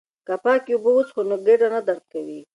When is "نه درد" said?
1.73-2.03